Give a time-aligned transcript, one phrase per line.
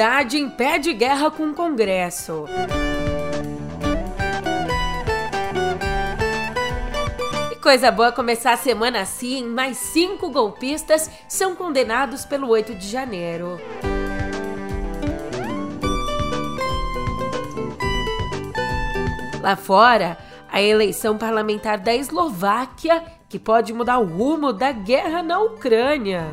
[0.00, 2.46] Haddad impede guerra com o Congresso.
[7.62, 13.60] Coisa boa começar a semana assim, mais cinco golpistas são condenados pelo 8 de janeiro.
[19.42, 20.16] Lá fora,
[20.50, 26.30] a eleição parlamentar da Eslováquia, que pode mudar o rumo da guerra na Ucrânia.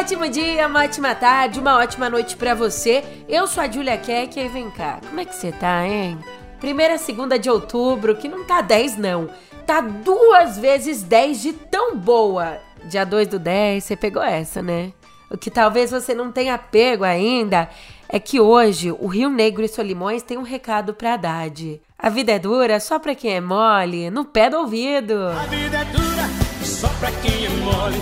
[0.00, 3.04] Ótimo dia, uma ótima tarde, uma ótima noite para você.
[3.28, 6.18] Eu sou a Julia Keck e vem cá, como é que você tá, hein?
[6.58, 9.28] Primeira segunda de outubro, que não tá 10 não,
[9.66, 12.56] tá duas vezes 10 de tão boa.
[12.84, 14.90] Dia 2 do 10, você pegou essa, né?
[15.30, 17.68] O que talvez você não tenha pego ainda
[18.08, 21.78] é que hoje o Rio Negro e Solimões tem um recado pra Haddad.
[21.98, 25.26] A vida é dura só pra quem é mole, no pé do ouvido.
[25.28, 26.24] A vida é dura
[26.64, 27.98] só pra quem é mole,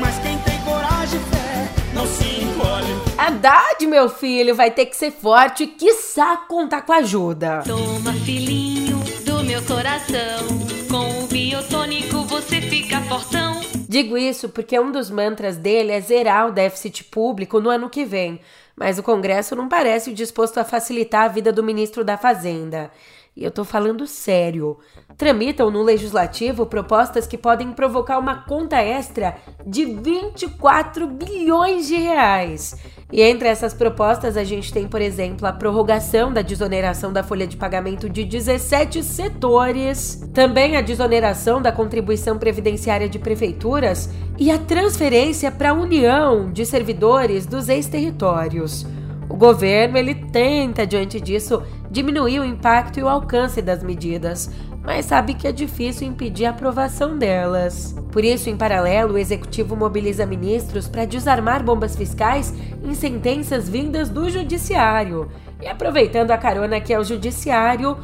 [0.00, 1.46] mas quem tem coragem e fé
[1.94, 2.92] não se encolhe.
[3.16, 7.62] Haddad, meu filho, vai ter que ser forte e quiçá contar com ajuda.
[7.64, 10.46] Toma, filhinho do meu coração.
[10.90, 13.60] Com o biotônico você fica fortão.
[13.88, 18.04] Digo isso porque um dos mantras dele é zerar o déficit público no ano que
[18.04, 18.40] vem,
[18.74, 22.90] mas o Congresso não parece disposto a facilitar a vida do ministro da Fazenda.
[23.36, 24.78] E eu tô falando sério.
[25.16, 29.36] Tramitam no legislativo propostas que podem provocar uma conta extra
[29.66, 32.76] de 24 bilhões de reais.
[33.10, 37.46] E entre essas propostas a gente tem, por exemplo, a prorrogação da desoneração da folha
[37.46, 44.58] de pagamento de 17 setores, também a desoneração da contribuição previdenciária de prefeituras e a
[44.58, 48.86] transferência para a União de servidores dos ex-territórios.
[49.28, 54.50] O governo ele tenta diante disso diminuir o impacto e o alcance das medidas,
[54.86, 57.92] mas sabe que é difícil impedir a aprovação delas.
[58.12, 62.54] Por isso, em paralelo, o executivo mobiliza ministros para desarmar bombas fiscais
[62.84, 65.28] em sentenças vindas do judiciário.
[65.60, 67.98] E aproveitando a carona que é o judiciário,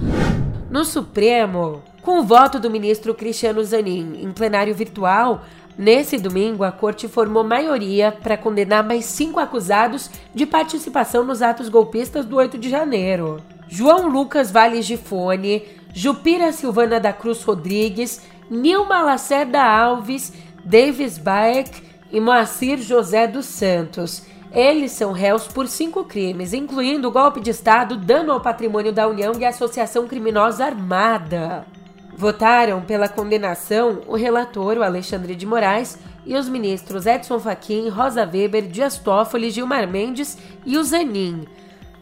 [0.69, 5.42] no Supremo, com o voto do ministro Cristiano Zanin em plenário virtual,
[5.78, 11.71] Nesse domingo, a corte formou maioria para condenar mais cinco acusados de participação nos atos
[11.71, 13.41] golpistas do 8 de janeiro.
[13.75, 18.20] João Lucas Valles de Fone, Jupira Silvana da Cruz Rodrigues,
[18.50, 20.32] Nilma Lacerda Alves,
[20.64, 24.25] Davis Baek e Moacir José dos Santos.
[24.53, 29.32] Eles são réus por cinco crimes, incluindo golpe de Estado, dano ao patrimônio da União
[29.38, 31.66] e associação criminosa armada.
[32.14, 38.28] Votaram pela condenação o relator, o Alexandre de Moraes, e os ministros Edson Fachin, Rosa
[38.30, 41.47] Weber, Dias Toffoli, Gilmar Mendes e o Zanin.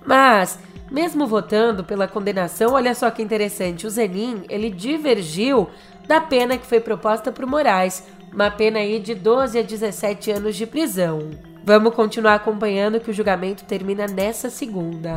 [0.04, 0.58] Mas,
[0.90, 5.68] mesmo votando pela condenação, olha só que interessante, o Zanin, ele divergiu
[6.06, 10.56] da pena que foi proposta por Moraes, uma pena aí de 12 a 17 anos
[10.56, 11.30] de prisão.
[11.62, 15.16] Vamos continuar acompanhando que o julgamento termina nessa segunda.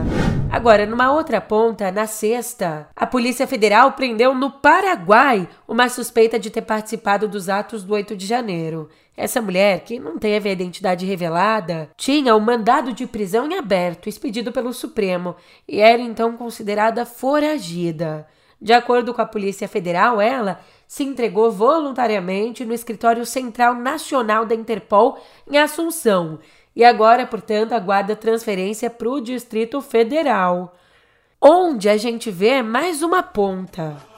[0.52, 6.50] Agora, numa outra ponta, na sexta, a Polícia Federal prendeu no Paraguai uma suspeita de
[6.50, 8.90] ter participado dos atos do 8 de janeiro.
[9.16, 13.56] Essa mulher, que não teve a identidade revelada, tinha o um mandado de prisão em
[13.56, 15.36] aberto expedido pelo Supremo
[15.68, 18.28] e era então considerada foragida.
[18.60, 24.56] De acordo com a Polícia Federal, ela se entregou voluntariamente no Escritório Central Nacional da
[24.56, 25.20] Interpol
[25.50, 26.40] em Assunção
[26.76, 30.74] e agora, portanto, aguarda transferência para o Distrito Federal,
[31.40, 34.13] onde a gente vê mais uma ponta.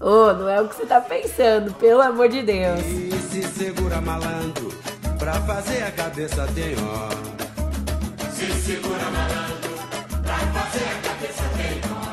[0.00, 2.80] Oh, não é o que você tá pensando, pelo amor de Deus.
[2.80, 4.72] E se segura malandro,
[5.18, 7.18] pra fazer a cabeça tem hora.
[8.32, 9.74] Se segura malandro,
[10.22, 12.08] pra fazer a cabeça tem hora.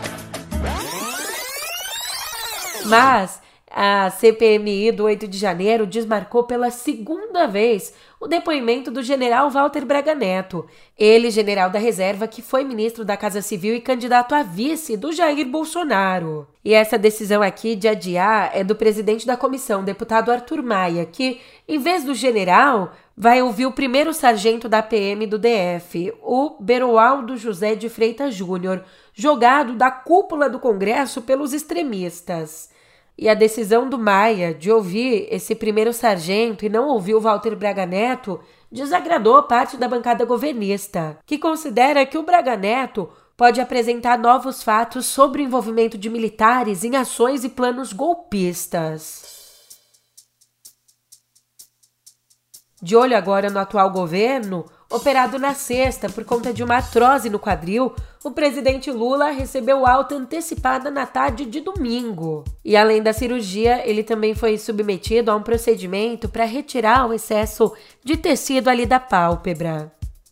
[2.85, 3.39] Mas
[3.77, 9.83] a CPMI do 8 de janeiro desmarcou pela segunda vez o depoimento do general Walter
[9.83, 10.65] Braga Neto,
[10.97, 15.11] ele general da reserva que foi ministro da Casa Civil e candidato a vice do
[15.11, 16.47] Jair Bolsonaro.
[16.63, 21.41] E essa decisão aqui de adiar é do presidente da comissão, deputado Arthur Maia, que,
[21.67, 27.35] em vez do general, vai ouvir o primeiro sargento da PM do DF, o Beroaldo
[27.35, 32.73] José de Freitas Júnior, jogado da cúpula do Congresso pelos extremistas.
[33.17, 37.55] E a decisão do Maia de ouvir esse primeiro sargento e não ouvir o Walter
[37.55, 38.39] Braga Neto
[38.69, 45.05] desagradou parte da bancada governista, que considera que o Braga Neto pode apresentar novos fatos
[45.05, 49.33] sobre o envolvimento de militares em ações e planos golpistas.
[52.81, 54.65] De olho agora no atual governo,
[54.95, 57.93] Operado na sexta por conta de uma artrose no quadril,
[58.23, 62.45] o presidente Lula recebeu alta antecipada na tarde de domingo.
[62.63, 67.73] E além da cirurgia, ele também foi submetido a um procedimento para retirar o excesso
[68.05, 69.91] de tecido ali da pálpebra.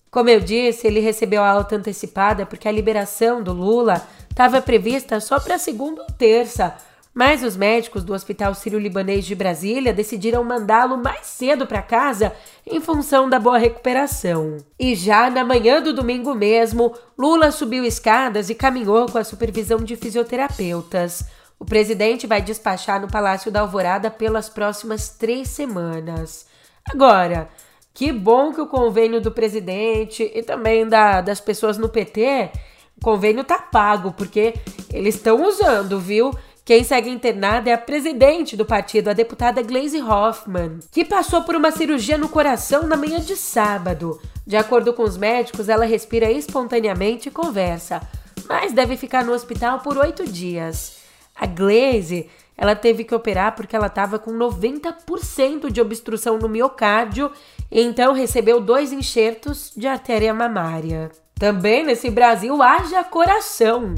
[0.09, 5.19] Como eu disse, ele recebeu a alta antecipada porque a liberação do Lula estava prevista
[5.19, 6.73] só para segunda ou terça,
[7.13, 12.33] mas os médicos do Hospital Sírio-Libanês de Brasília decidiram mandá-lo mais cedo para casa
[12.65, 14.57] em função da boa recuperação.
[14.79, 19.77] E já na manhã do domingo mesmo, Lula subiu escadas e caminhou com a supervisão
[19.79, 21.25] de fisioterapeutas.
[21.59, 26.47] O presidente vai despachar no Palácio da Alvorada pelas próximas três semanas.
[26.91, 27.47] Agora,
[27.93, 32.49] que bom que o convênio do presidente e também da, das pessoas no PT,
[32.97, 34.55] o convênio tá pago, porque
[34.91, 36.31] eles estão usando, viu?
[36.65, 41.57] Quem segue internada é a presidente do partido, a deputada Glaze Hoffman, que passou por
[41.57, 44.17] uma cirurgia no coração na manhã de sábado.
[44.47, 48.01] De acordo com os médicos, ela respira espontaneamente e conversa,
[48.47, 50.99] mas deve ficar no hospital por oito dias.
[51.35, 57.29] A Glaze, ela teve que operar porque ela estava com 90% de obstrução no miocárdio
[57.69, 61.11] e então recebeu dois enxertos de artéria mamária.
[61.35, 63.95] Também nesse Brasil haja coração.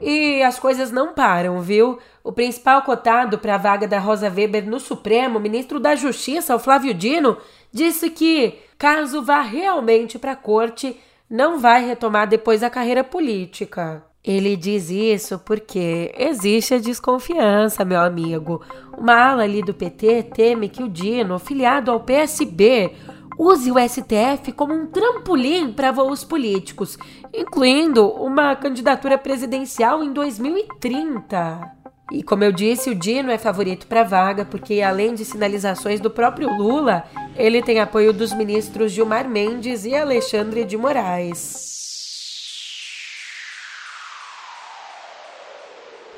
[0.00, 1.98] E as coisas não param, viu?
[2.22, 6.58] O principal cotado para a vaga da Rosa Weber no Supremo, ministro da Justiça, o
[6.58, 7.36] Flávio Dino,
[7.72, 10.98] disse que, caso vá realmente para a corte,
[11.28, 14.04] não vai retomar depois a carreira política.
[14.26, 18.60] Ele diz isso porque existe a desconfiança, meu amigo.
[18.98, 22.92] Uma ala ali do PT teme que o Dino, filiado ao PSB,
[23.38, 26.98] Use o STF como um trampolim para voos políticos,
[27.34, 31.72] incluindo uma candidatura presidencial em 2030.
[32.12, 36.10] E como eu disse, o Dino é favorito para vaga porque, além de sinalizações do
[36.10, 37.04] próprio Lula,
[37.36, 41.76] ele tem apoio dos ministros Gilmar Mendes e Alexandre de Moraes.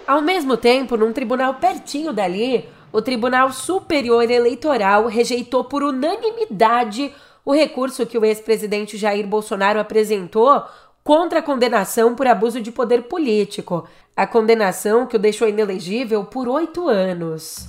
[0.07, 7.13] Ao mesmo tempo, num tribunal pertinho dali, o Tribunal Superior Eleitoral rejeitou por unanimidade
[7.45, 10.63] o recurso que o ex-presidente Jair Bolsonaro apresentou
[11.03, 16.49] contra a condenação por abuso de poder político, a condenação que o deixou inelegível por
[16.49, 17.69] oito anos.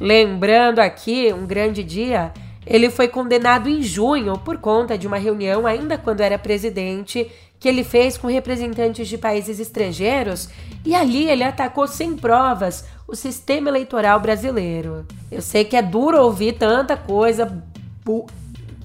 [0.00, 2.32] Lembrando aqui um grande dia,
[2.66, 7.68] ele foi condenado em junho por conta de uma reunião, ainda quando era presidente, que
[7.68, 10.48] ele fez com representantes de países estrangeiros
[10.84, 15.06] e ali ele atacou sem provas o sistema eleitoral brasileiro.
[15.32, 17.50] Eu sei que é duro ouvir tanta coisa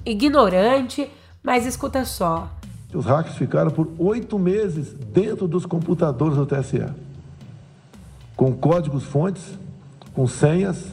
[0.04, 1.10] ignorante,
[1.42, 2.50] mas escuta só.
[2.92, 6.86] Os hackers ficaram por oito meses dentro dos computadores do TSE,
[8.34, 9.58] com códigos-fontes,
[10.14, 10.92] com senhas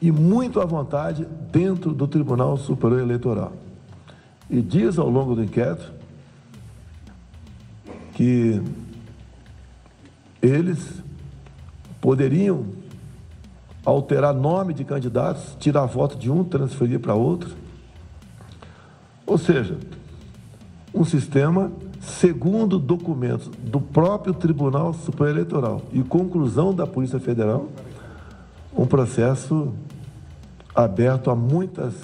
[0.00, 3.52] e muito à vontade dentro do Tribunal Superior Eleitoral.
[4.48, 5.90] E diz ao longo do inquérito
[8.12, 8.62] que
[10.42, 11.02] eles
[12.02, 12.66] poderiam
[13.86, 17.54] alterar nome de candidatos, tirar voto de um, transferir para outro.
[19.24, 19.78] Ou seja,
[20.92, 27.68] um sistema segundo documentos do próprio Tribunal Superior Eleitoral e conclusão da Polícia Federal,
[28.76, 29.72] um processo
[30.74, 31.94] aberto a muitas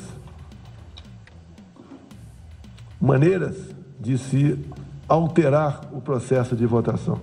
[3.01, 3.57] maneiras
[3.99, 4.65] de se
[5.09, 7.21] alterar o processo de votação.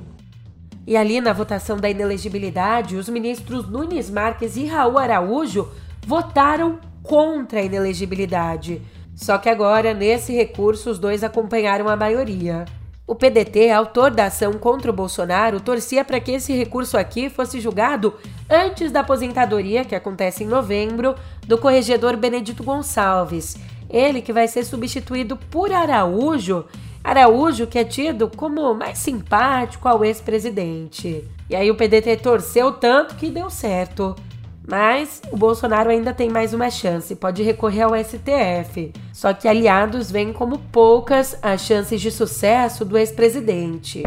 [0.87, 5.67] E ali na votação da inelegibilidade, os ministros Nunes Marques e Raul Araújo
[6.05, 8.81] votaram contra a inelegibilidade.
[9.15, 12.65] Só que agora, nesse recurso, os dois acompanharam a maioria.
[13.07, 17.59] O PDT, autor da ação contra o Bolsonaro, torcia para que esse recurso aqui fosse
[17.59, 18.15] julgado
[18.49, 21.15] antes da aposentadoria, que acontece em novembro,
[21.45, 23.57] do corregedor Benedito Gonçalves.
[23.95, 26.65] Ele que vai ser substituído por Araújo
[27.05, 31.23] Araújo, que é tido como mais simpático ao ex-presidente.
[31.47, 34.15] E aí o PDT torceu tanto que deu certo.
[34.67, 38.91] Mas o Bolsonaro ainda tem mais uma chance, pode recorrer ao STF.
[39.13, 44.01] Só que aliados veem como poucas as chances de sucesso do ex-presidente.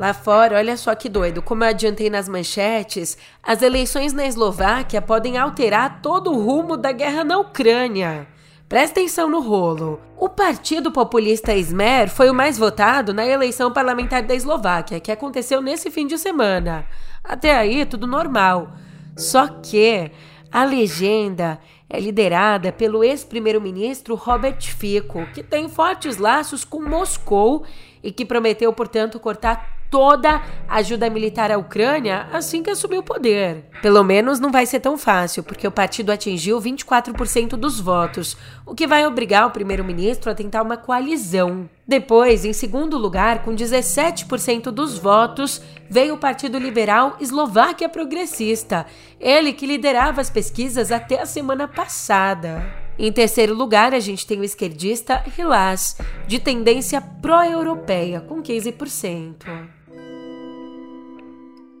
[0.00, 5.02] Lá fora, olha só que doido, como eu adiantei nas manchetes, as eleições na Eslováquia
[5.02, 8.26] podem alterar todo o rumo da guerra na Ucrânia.
[8.66, 10.00] Presta atenção no rolo.
[10.16, 15.60] O Partido Populista Smer foi o mais votado na eleição parlamentar da Eslováquia, que aconteceu
[15.60, 16.86] nesse fim de semana.
[17.22, 18.72] Até aí, tudo normal.
[19.14, 20.10] Só que
[20.50, 27.66] a legenda é liderada pelo ex-primeiro-ministro Robert Fico, que tem fortes laços com Moscou
[28.02, 33.04] e que prometeu, portanto, cortar toda a ajuda militar à Ucrânia assim que assumiu o
[33.04, 33.64] poder.
[33.82, 38.74] Pelo menos não vai ser tão fácil, porque o partido atingiu 24% dos votos, o
[38.74, 41.68] que vai obrigar o primeiro-ministro a tentar uma coalizão.
[41.86, 48.86] Depois, em segundo lugar, com 17% dos votos, veio o Partido Liberal Eslováquia Progressista,
[49.18, 52.62] ele que liderava as pesquisas até a semana passada.
[52.96, 55.96] Em terceiro lugar, a gente tem o esquerdista Hilas,
[56.28, 59.79] de tendência pró-europeia, com 15%.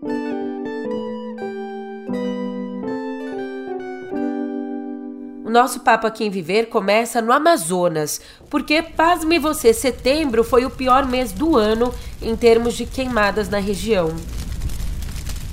[0.02, 0.08] O
[5.50, 11.04] nosso papo aqui em Viver começa no Amazonas, porque, pasme você, setembro foi o pior
[11.04, 11.92] mês do ano
[12.22, 14.16] em termos de queimadas na região.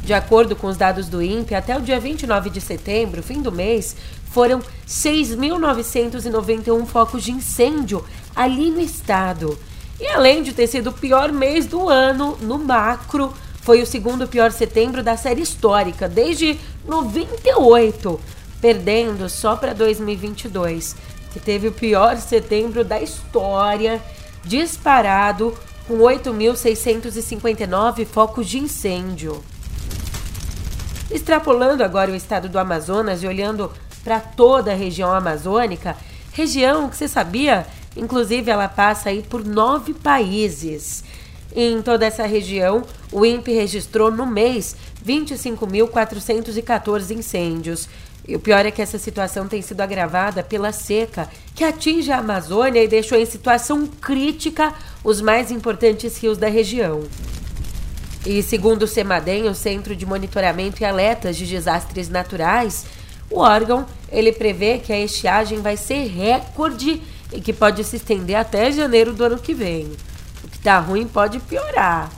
[0.02, 3.52] De acordo com os dados do INPE, até o dia 29 de setembro, fim do
[3.52, 3.98] mês,
[4.32, 8.02] foram 6.991 focos de incêndio
[8.34, 9.60] ali no estado.
[10.00, 13.34] E além de ter sido o pior mês do ano no macro,
[13.68, 18.18] foi o segundo pior setembro da série histórica, desde 98
[18.62, 20.96] perdendo só para 2022,
[21.34, 24.02] que teve o pior setembro da história,
[24.42, 25.54] disparado
[25.86, 29.44] com 8.659 focos de incêndio.
[31.12, 33.70] Extrapolando agora o estado do Amazonas e olhando
[34.02, 35.98] para toda a região amazônica,
[36.32, 41.04] região que você sabia, inclusive ela passa aí por nove países.
[41.60, 47.90] Em toda essa região, o INPE registrou no mês 25.414 incêndios,
[48.28, 52.20] e o pior é que essa situação tem sido agravada pela seca, que atinge a
[52.20, 54.72] Amazônia e deixou em situação crítica
[55.04, 57.02] os mais importantes rios da região.
[58.24, 62.86] E segundo o CEMADEM, o Centro de Monitoramento e Alertas de Desastres Naturais,
[63.32, 67.02] o órgão ele prevê que a estiagem vai ser recorde
[67.34, 69.90] e que pode se estender até janeiro do ano que vem.
[70.58, 72.10] Que está ruim pode piorar.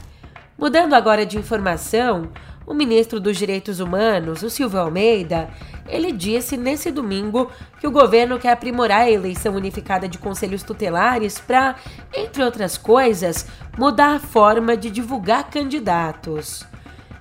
[0.58, 2.30] Mudando agora de informação,
[2.66, 5.50] o ministro dos Direitos Humanos, o Silvio Almeida,
[5.90, 11.38] ele disse nesse domingo que o governo quer aprimorar a eleição unificada de conselhos tutelares
[11.38, 11.76] para,
[12.16, 13.46] entre outras coisas,
[13.78, 16.66] mudar a forma de divulgar candidatos.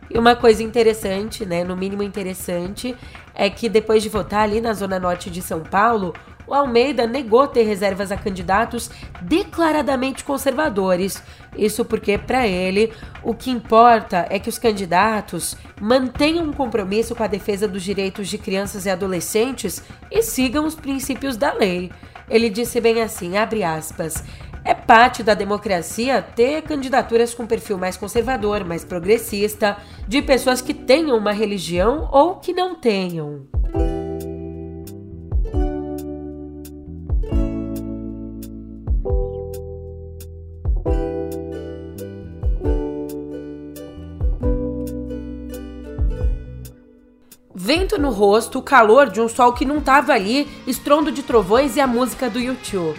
[0.08, 2.96] E uma coisa interessante, né, no mínimo interessante,
[3.34, 6.14] é que depois de votar ali na zona norte de São Paulo,
[6.48, 8.90] o Almeida negou ter reservas a candidatos
[9.20, 11.22] declaradamente conservadores.
[11.56, 17.22] Isso porque, para ele, o que importa é que os candidatos mantenham um compromisso com
[17.22, 21.92] a defesa dos direitos de crianças e adolescentes e sigam os princípios da lei.
[22.30, 24.22] Ele disse bem assim, abre aspas,
[24.64, 29.76] é parte da democracia ter candidaturas com perfil mais conservador, mais progressista,
[30.06, 33.46] de pessoas que tenham uma religião ou que não tenham.
[47.68, 51.76] Vento no rosto, o calor de um sol que não estava ali, estrondo de trovões
[51.76, 52.98] e a música do YouTube.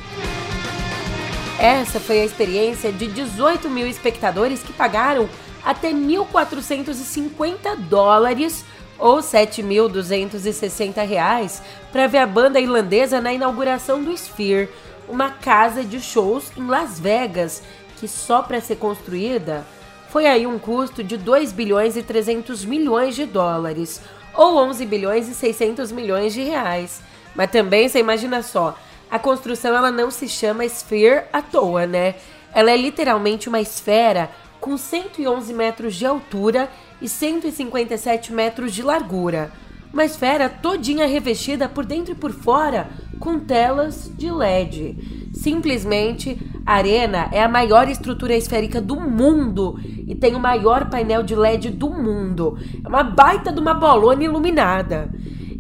[1.58, 5.28] Essa foi a experiência de 18 mil espectadores que pagaram
[5.66, 8.64] até 1.450 dólares
[9.00, 14.70] ou 7.260 reais para ver a banda irlandesa na inauguração do Sphere,
[15.08, 17.64] uma casa de shows em Las Vegas
[18.00, 19.66] que só para ser construída
[20.10, 24.02] foi aí um custo de 2 bilhões e 300 milhões de dólares,
[24.34, 27.02] ou 11 bilhões e 600 milhões de reais.
[27.36, 28.78] Mas também, você imagina só,
[29.10, 32.16] a construção ela não se chama Sphere à toa, né?
[32.54, 36.70] Ela é literalmente uma esfera com 111 metros de altura
[37.02, 39.52] e 157 metros de largura.
[39.92, 45.30] Uma esfera todinha revestida por dentro e por fora com telas de LED.
[45.34, 51.24] Simplesmente, a arena é a maior estrutura esférica do mundo e tem o maior painel
[51.24, 52.58] de LED do mundo.
[52.84, 55.10] É uma baita de uma bolona iluminada.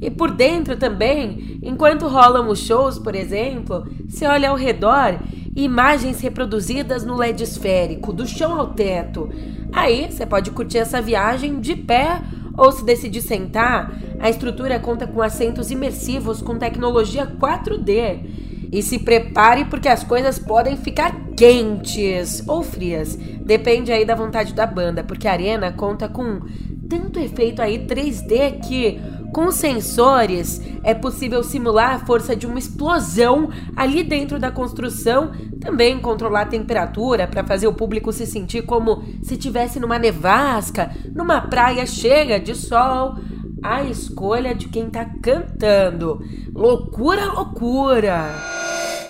[0.01, 5.19] E por dentro também, enquanto rolam os shows, por exemplo, se olha ao redor
[5.55, 9.29] imagens reproduzidas no LED esférico, do chão ao teto.
[9.73, 12.21] Aí você pode curtir essa viagem de pé
[12.57, 18.47] ou se decidir sentar, a estrutura conta com assentos imersivos com tecnologia 4D.
[18.71, 23.15] E se prepare porque as coisas podem ficar quentes ou frias.
[23.15, 26.41] Depende aí da vontade da banda, porque a arena conta com
[26.87, 28.99] tanto efeito aí 3D que
[29.31, 35.99] com sensores, é possível simular a força de uma explosão ali dentro da construção, também
[35.99, 41.41] controlar a temperatura para fazer o público se sentir como se estivesse numa nevasca, numa
[41.41, 43.17] praia cheia de sol.
[43.61, 46.21] A escolha de quem está cantando.
[46.53, 48.33] Loucura, loucura!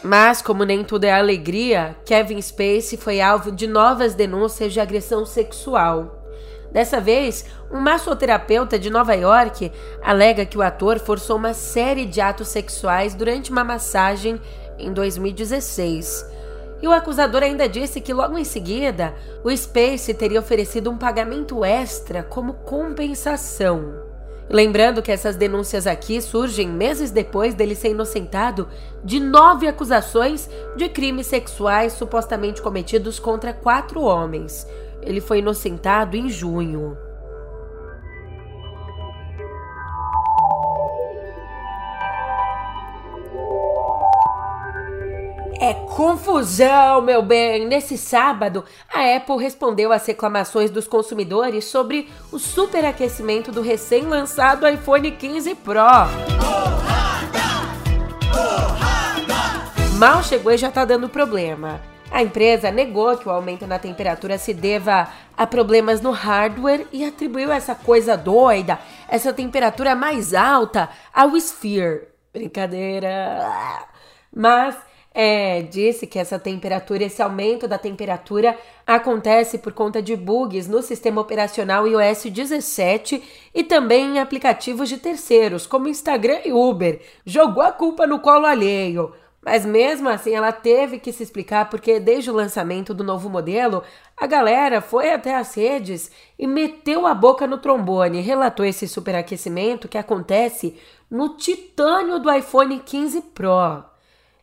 [0.03, 5.25] Mas, como nem tudo é alegria, Kevin Spacey foi alvo de novas denúncias de agressão
[5.25, 6.25] sexual.
[6.71, 12.21] Dessa vez, um massoterapeuta de Nova York alega que o ator forçou uma série de
[12.21, 14.39] atos sexuais durante uma massagem
[14.77, 16.25] em 2016.
[16.81, 19.13] E o acusador ainda disse que logo em seguida,
[19.43, 24.08] o Space teria oferecido um pagamento extra como compensação.
[24.49, 28.67] Lembrando que essas denúncias aqui surgem meses depois dele ser inocentado
[29.03, 34.65] de nove acusações de crimes sexuais supostamente cometidos contra quatro homens.
[35.03, 36.97] Ele foi inocentado em junho.
[45.99, 47.67] Confusão, meu bem!
[47.67, 55.11] Nesse sábado, a Apple respondeu às reclamações dos consumidores sobre o superaquecimento do recém-lançado iPhone
[55.11, 55.81] 15 Pro.
[59.97, 61.81] Mal chegou e já tá dando problema.
[62.09, 67.03] A empresa negou que o aumento na temperatura se deva a problemas no hardware e
[67.03, 68.79] atribuiu essa coisa doida,
[69.09, 72.07] essa temperatura mais alta, ao Sphere.
[72.31, 73.45] Brincadeira.
[74.33, 74.77] Mas
[75.13, 80.81] é, disse que essa temperatura, esse aumento da temperatura acontece por conta de bugs no
[80.81, 83.23] sistema operacional iOS 17
[83.53, 87.01] e também em aplicativos de terceiros, como Instagram e Uber.
[87.25, 89.13] Jogou a culpa no colo alheio.
[89.41, 93.83] Mas mesmo assim, ela teve que se explicar porque desde o lançamento do novo modelo,
[94.17, 99.87] a galera foi até as redes e meteu a boca no trombone, relatou esse superaquecimento
[99.87, 100.77] que acontece
[101.09, 103.89] no titânio do iPhone 15 Pro.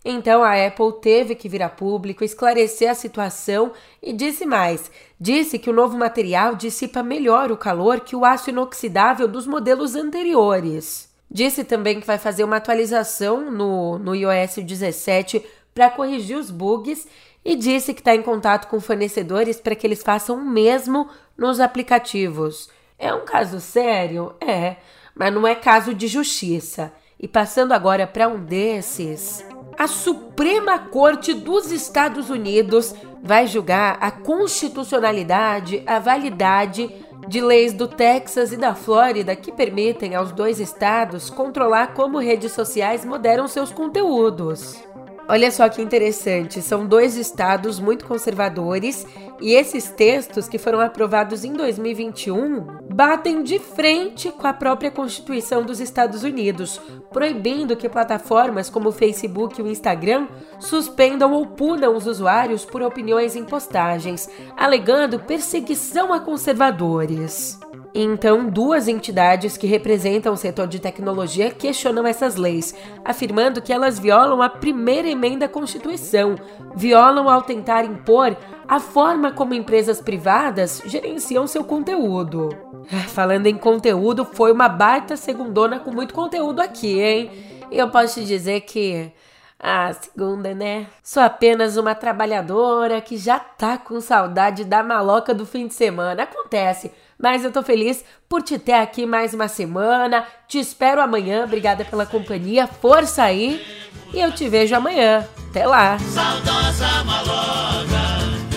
[0.09, 5.59] Então a Apple teve que vir a público esclarecer a situação e disse mais: disse
[5.59, 11.13] que o novo material dissipa melhor o calor que o aço inoxidável dos modelos anteriores.
[11.29, 15.45] Disse também que vai fazer uma atualização no, no iOS 17
[15.75, 17.09] para corrigir os bugs
[17.45, 21.59] e disse que está em contato com fornecedores para que eles façam o mesmo nos
[21.59, 22.71] aplicativos.
[22.97, 24.37] É um caso sério?
[24.41, 24.77] É,
[25.17, 26.93] mas não é caso de justiça.
[27.19, 29.45] E passando agora para um desses
[29.79, 36.91] a Suprema Corte dos Estados Unidos vai julgar a constitucionalidade, a validade
[37.29, 42.53] de leis do Texas e da Flórida que permitem aos dois estados controlar como redes
[42.53, 44.83] sociais moderam seus conteúdos.
[45.29, 49.05] Olha só que interessante, são dois estados muito conservadores
[49.41, 55.65] e esses textos que foram aprovados em 2021 batem de frente com a própria Constituição
[55.65, 60.29] dos Estados Unidos, proibindo que plataformas como o Facebook e o Instagram
[60.61, 67.59] suspendam ou punam os usuários por opiniões em postagens, alegando perseguição a conservadores.
[67.99, 73.99] Então, duas entidades que representam o setor de tecnologia questionam essas leis, afirmando que elas
[73.99, 76.37] violam a primeira emenda à Constituição,
[76.75, 78.37] violam ao tentar impor
[78.69, 82.51] a forma como empresas privadas gerenciam seu conteúdo.
[82.93, 87.31] Ah, falando em conteúdo, foi uma baita segundona com muito conteúdo aqui, hein?
[87.71, 89.11] E eu posso te dizer que
[89.59, 90.87] ah, segunda, né?
[91.03, 96.25] Sou apenas uma trabalhadora que já tá com saudade da maloca do fim de semana.
[96.25, 96.93] Acontece.
[97.19, 100.27] Mas eu tô feliz por te ter aqui mais uma semana.
[100.47, 101.45] Te espero amanhã.
[101.45, 102.67] Obrigada pela companhia.
[102.67, 103.65] Força aí.
[104.13, 105.27] E eu te vejo amanhã.
[105.51, 105.99] Até lá.
[105.99, 108.05] Saudosa maloca,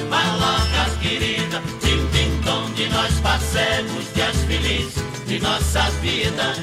[0.09, 1.61] maloca querida.
[1.79, 6.55] Tim, tim, onde nós passemos dias felizes de nossa vida.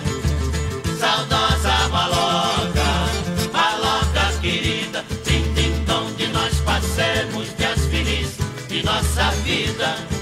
[0.98, 5.02] Saudosa maloca, maloca querida.
[5.24, 8.36] Tim, tim, onde nós passemos dias felizes
[8.68, 10.15] de nossa vida.